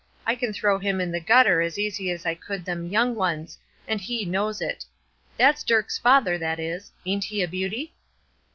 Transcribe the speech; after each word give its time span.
I 0.25 0.33
can 0.33 0.51
throw 0.51 0.79
him 0.79 0.99
in 0.99 1.11
the 1.11 1.19
gutter 1.19 1.61
as 1.61 1.77
easy 1.77 2.09
as 2.09 2.25
I 2.25 2.33
could 2.33 2.65
them 2.65 2.87
young 2.89 3.13
ones, 3.13 3.59
and 3.87 4.01
he 4.01 4.25
knows 4.25 4.59
it. 4.59 4.83
That's 5.37 5.63
Dirk's 5.63 5.99
father, 5.99 6.39
that 6.39 6.59
is! 6.59 6.91
Ain't 7.05 7.25
he 7.25 7.43
a 7.43 7.47
beauty?" 7.47 7.93